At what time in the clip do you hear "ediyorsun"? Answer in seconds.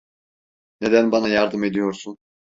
1.63-2.17